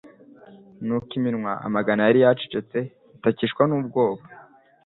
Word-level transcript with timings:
Nuko 0.85 1.11
iminwa 1.19 1.51
amagana 1.67 2.01
yari 2.07 2.19
yacecetse 2.25 2.77
itakishwa 3.17 3.63
n'ubwoba. 3.67 4.23